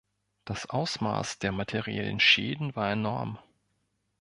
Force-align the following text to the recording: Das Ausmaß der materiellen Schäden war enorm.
Das 0.45 0.67
Ausmaß 0.67 1.37
der 1.37 1.51
materiellen 1.51 2.19
Schäden 2.19 2.75
war 2.75 2.89
enorm. 2.91 3.37